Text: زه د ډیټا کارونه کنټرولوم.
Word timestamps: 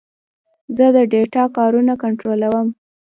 زه 0.75 0.85
د 0.95 0.97
ډیټا 1.11 1.43
کارونه 1.57 1.93
کنټرولوم. 2.03 2.67